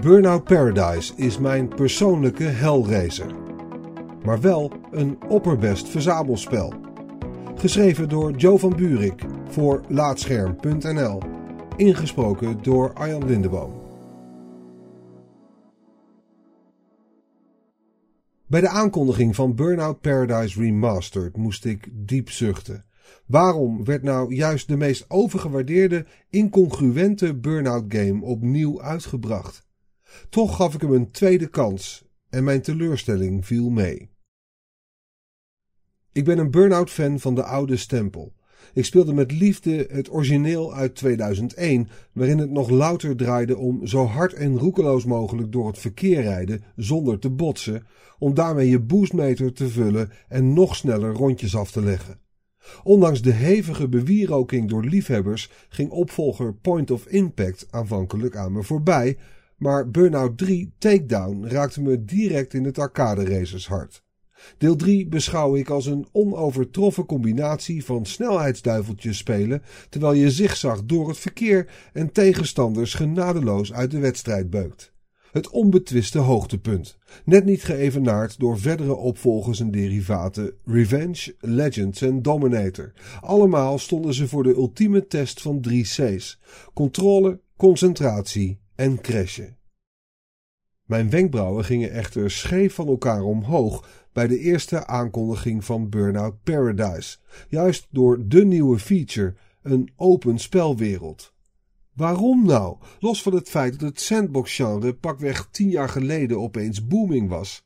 [0.00, 3.34] Burnout Paradise is mijn persoonlijke hellracer.
[4.24, 6.74] Maar wel een opperbest verzamelspel.
[7.54, 11.22] Geschreven door Joe van Burik voor Laatscherm.nl.
[11.76, 13.72] Ingesproken door Arjan Lindeboom.
[18.46, 22.84] Bij de aankondiging van Burnout Paradise Remastered moest ik diep zuchten.
[23.26, 29.68] Waarom werd nou juist de meest overgewaardeerde, incongruente Burnout game opnieuw uitgebracht?
[30.28, 34.10] Toch gaf ik hem een tweede kans en mijn teleurstelling viel mee.
[36.12, 38.32] Ik ben een Burnout fan van de oude stempel.
[38.74, 44.04] Ik speelde met liefde het origineel uit 2001, waarin het nog louter draaide om zo
[44.04, 47.86] hard en roekeloos mogelijk door het verkeer rijden zonder te botsen,
[48.18, 52.20] om daarmee je boostmeter te vullen en nog sneller rondjes af te leggen.
[52.82, 59.16] Ondanks de hevige bewieroking door liefhebbers ging opvolger Point of Impact aanvankelijk aan me voorbij,
[59.60, 64.04] maar Burnout 3 Takedown raakte me direct in het arcade racers hart.
[64.58, 71.08] Deel 3 beschouw ik als een onovertroffen combinatie van snelheidsduiveltjes spelen terwijl je zigzag door
[71.08, 74.92] het verkeer en tegenstanders genadeloos uit de wedstrijd beukt.
[75.32, 82.92] Het onbetwiste hoogtepunt, net niet geëvenaard door verdere opvolgers en derivaten Revenge, Legends en Dominator.
[83.20, 86.40] Allemaal stonden ze voor de ultieme test van drie C's:
[86.74, 89.56] controle, concentratie en crashen.
[90.84, 97.18] Mijn wenkbrauwen gingen echter scheef van elkaar omhoog bij de eerste aankondiging van Burnout Paradise,
[97.48, 101.32] juist door de nieuwe feature, een open spelwereld.
[101.92, 102.76] Waarom nou?
[103.00, 107.64] Los van het feit dat het sandbox-genre pakweg tien jaar geleden opeens booming was.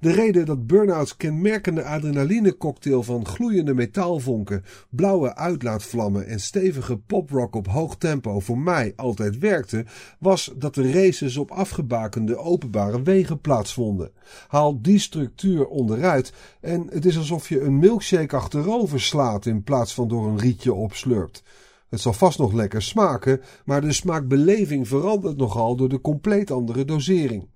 [0.00, 7.66] De reden dat Burnouts kenmerkende adrenalinecocktail van gloeiende metaalvonken, blauwe uitlaatvlammen en stevige poprock op
[7.66, 9.84] hoog tempo voor mij altijd werkte,
[10.18, 14.12] was dat de races op afgebakende openbare wegen plaatsvonden.
[14.48, 19.94] Haal die structuur onderuit en het is alsof je een milkshake achterover slaat in plaats
[19.94, 21.42] van door een rietje opslurpt.
[21.88, 26.84] Het zal vast nog lekker smaken, maar de smaakbeleving verandert nogal door de compleet andere
[26.84, 27.48] dosering.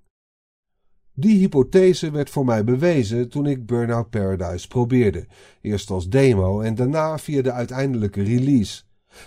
[1.19, 5.27] Die hypothese werd voor mij bewezen toen ik Burnout Paradise probeerde,
[5.61, 8.81] eerst als demo en daarna via de uiteindelijke release.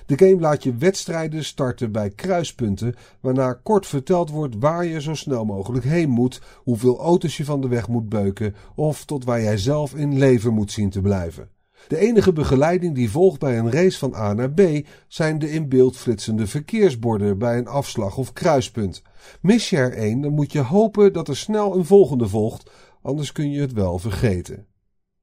[0.06, 5.14] De game laat je wedstrijden starten bij kruispunten, waarna kort verteld wordt waar je zo
[5.14, 9.42] snel mogelijk heen moet, hoeveel auto's je van de weg moet beuken of tot waar
[9.42, 11.48] jij zelf in leven moet zien te blijven.
[11.88, 14.60] De enige begeleiding die volgt bij een race van A naar B
[15.08, 19.02] zijn de in beeld flitsende verkeersborden bij een afslag of kruispunt.
[19.40, 22.70] Mis je er één, dan moet je hopen dat er snel een volgende volgt,
[23.02, 24.66] anders kun je het wel vergeten.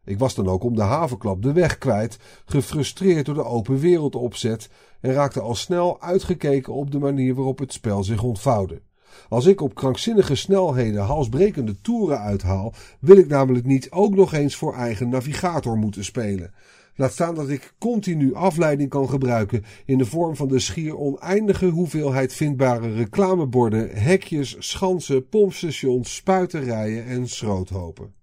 [0.06, 4.16] Ik was dan ook om de havenklap de weg kwijt, gefrustreerd door de open wereld
[4.16, 4.70] opzet
[5.02, 8.82] en raakte al snel uitgekeken op de manier waarop het spel zich ontvouwde.
[9.30, 14.56] Als ik op krankzinnige snelheden halsbrekende toeren uithaal, wil ik namelijk niet ook nog eens
[14.56, 16.54] voor eigen navigator moeten spelen.
[16.96, 21.68] Laat staan dat ik continu afleiding kan gebruiken in de vorm van de schier oneindige
[21.68, 28.14] hoeveelheid vindbare reclameborden, hekjes, schansen, pompstations, spuiterijen en schroothopen.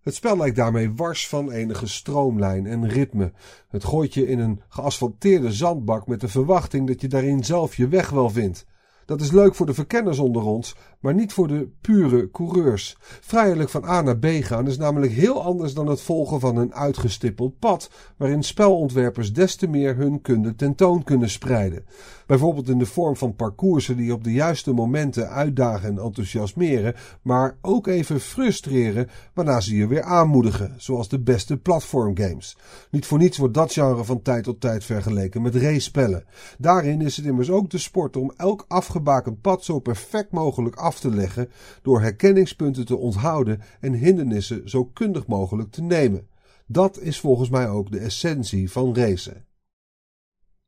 [0.00, 3.32] Het spel lijkt daarmee wars van enige stroomlijn en ritme.
[3.68, 7.88] Het gooit je in een geasfalteerde zandbak met de verwachting dat je daarin zelf je
[7.88, 8.66] weg wel vindt.
[9.10, 12.96] Dat is leuk voor de verkenners onder ons, maar niet voor de pure coureurs.
[13.00, 16.74] Vrijelijk van A naar B gaan is namelijk heel anders dan het volgen van een
[16.74, 21.84] uitgestippeld pad, waarin spelontwerpers des te meer hun kunde tentoon kunnen spreiden.
[22.26, 27.56] Bijvoorbeeld in de vorm van parcoursen die op de juiste momenten uitdagen en enthousiasmeren, maar
[27.60, 32.56] ook even frustreren waarna ze je weer aanmoedigen, zoals de beste platformgames.
[32.90, 36.24] Niet voor niets wordt dat genre van tijd tot tijd vergeleken met race-spellen.
[36.58, 38.64] Daarin is het immers ook de sport om elk
[39.00, 41.50] afgebakend pad zo perfect mogelijk af te leggen
[41.82, 46.28] door herkenningspunten te onthouden en hindernissen zo kundig mogelijk te nemen.
[46.66, 49.44] Dat is volgens mij ook de essentie van racen.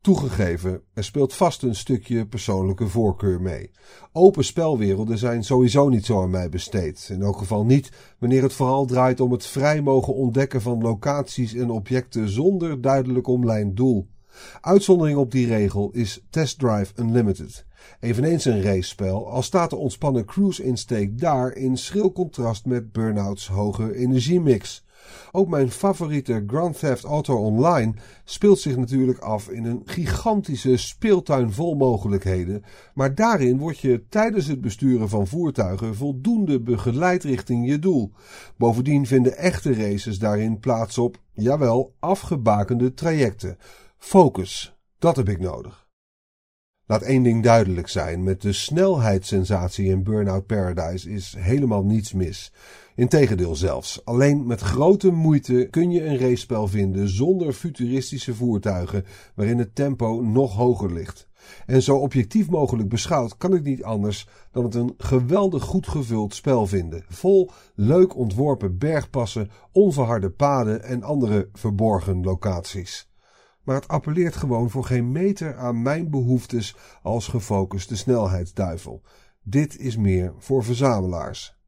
[0.01, 3.71] Toegegeven, er speelt vast een stukje persoonlijke voorkeur mee.
[4.13, 7.09] Open spelwerelden zijn sowieso niet zo aan mij besteed.
[7.13, 11.55] In elk geval niet wanneer het vooral draait om het vrij mogen ontdekken van locaties
[11.55, 14.09] en objecten zonder duidelijk omlijnd doel.
[14.61, 17.67] Uitzondering op die regel is Test Drive Unlimited.
[18.01, 23.49] Eveneens een racespel, al staat de ontspannen cruise insteek daar in schril contrast met Burnouts
[23.49, 24.85] hoge energiemix.
[25.33, 27.95] Ook mijn favoriete Grand Theft Auto Online
[28.25, 32.65] speelt zich natuurlijk af in een gigantische speeltuin vol mogelijkheden,
[32.95, 38.13] maar daarin word je tijdens het besturen van voertuigen voldoende begeleid richting je doel.
[38.57, 43.59] Bovendien vinden echte races daarin plaats op, jawel, afgebakende trajecten.
[43.99, 45.82] Focus, dat heb ik nodig.
[46.93, 52.53] Laat één ding duidelijk zijn: met de snelheidssensatie in Burnout Paradise is helemaal niets mis.
[52.95, 54.05] Integendeel zelfs.
[54.05, 59.05] Alleen met grote moeite kun je een racespel vinden zonder futuristische voertuigen
[59.35, 61.29] waarin het tempo nog hoger ligt.
[61.67, 66.35] En zo objectief mogelijk beschouwd kan ik niet anders dan het een geweldig goed gevuld
[66.35, 67.05] spel vinden.
[67.09, 73.12] Vol leuk ontworpen bergpassen, onverharde paden en andere verborgen locaties.
[73.65, 79.03] Maar het appelleert gewoon voor geen meter aan mijn behoeftes als gefocuste snelheidsduivel.
[79.43, 81.61] Dit is meer voor verzamelaars.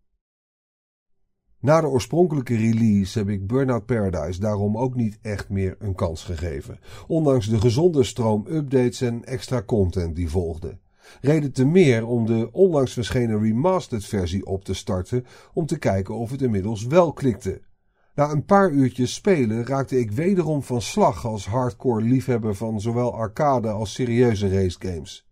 [1.65, 6.25] Na de oorspronkelijke release heb ik Burnout Paradise daarom ook niet echt meer een kans
[6.25, 10.79] gegeven, ondanks de gezonde stroom updates en extra content die volgde.
[11.21, 16.15] Reden te meer om de onlangs verschenen remastered versie op te starten om te kijken
[16.15, 17.61] of het inmiddels wel klikte.
[18.15, 23.15] Na een paar uurtjes spelen raakte ik wederom van slag als hardcore liefhebber van zowel
[23.15, 25.27] arcade als serieuze racegames.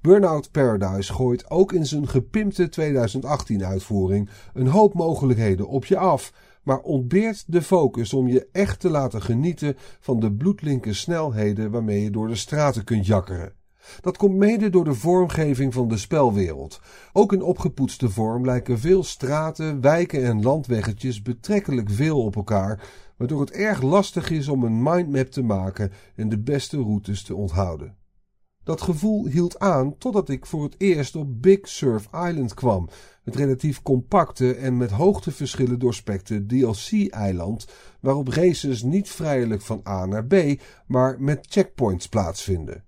[0.00, 6.32] Burnout Paradise gooit ook in zijn gepimpte 2018 uitvoering een hoop mogelijkheden op je af,
[6.62, 12.02] maar ontbeert de focus om je echt te laten genieten van de bloedlinke snelheden waarmee
[12.02, 13.52] je door de straten kunt jakkeren.
[14.00, 16.80] Dat komt mede door de vormgeving van de spelwereld.
[17.12, 22.82] Ook in opgepoetste vorm lijken veel straten, wijken en landweggetjes betrekkelijk veel op elkaar,
[23.16, 27.34] waardoor het erg lastig is om een mindmap te maken en de beste routes te
[27.34, 27.96] onthouden.
[28.66, 32.88] Dat gevoel hield aan totdat ik voor het eerst op Big Surf Island kwam,
[33.24, 37.66] het relatief compacte en met hoogteverschillen doorspekte DLC-eiland,
[38.00, 40.34] waarop races niet vrijelijk van A naar B,
[40.86, 42.85] maar met checkpoints plaatsvinden.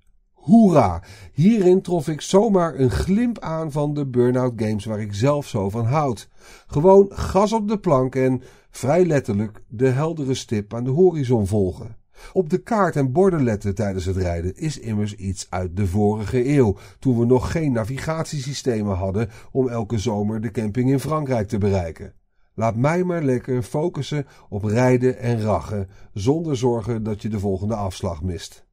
[0.49, 1.03] Hoera!
[1.33, 5.71] Hierin trof ik zomaar een glimp aan van de Burnout Games waar ik zelf zo
[5.71, 6.29] van houd.
[6.67, 11.97] Gewoon gas op de plank en, vrij letterlijk, de heldere stip aan de horizon volgen.
[12.33, 16.49] Op de kaart en borden letten tijdens het rijden is immers iets uit de vorige
[16.49, 21.59] eeuw, toen we nog geen navigatiesystemen hadden om elke zomer de camping in Frankrijk te
[21.59, 22.13] bereiken.
[22.55, 27.75] Laat mij maar lekker focussen op rijden en rachen, zonder zorgen dat je de volgende
[27.75, 28.67] afslag mist.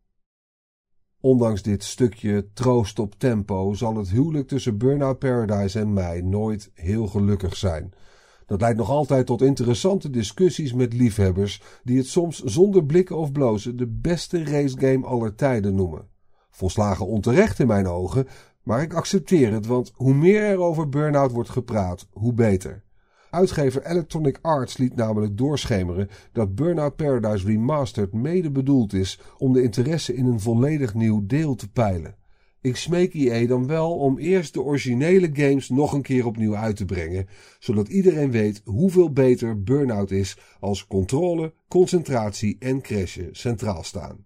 [1.25, 6.71] Ondanks dit stukje troost op tempo zal het huwelijk tussen Burnout Paradise en mij nooit
[6.73, 7.93] heel gelukkig zijn.
[8.45, 13.31] Dat leidt nog altijd tot interessante discussies met liefhebbers die het soms zonder blikken of
[13.31, 16.07] blozen de beste racegame aller tijden noemen.
[16.49, 18.27] Volslagen onterecht in mijn ogen,
[18.63, 22.83] maar ik accepteer het, want hoe meer er over Burnout wordt gepraat, hoe beter.
[23.35, 29.63] Uitgever Electronic Arts liet namelijk doorschemeren dat Burnout Paradise Remastered mede bedoeld is om de
[29.63, 32.15] interesse in een volledig nieuw deel te peilen.
[32.61, 36.75] Ik smeek EA dan wel om eerst de originele games nog een keer opnieuw uit
[36.75, 37.27] te brengen,
[37.59, 44.25] zodat iedereen weet hoeveel beter Burnout is als controle, concentratie en crashen centraal staan.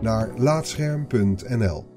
[0.00, 1.95] naar laatscherm.nl.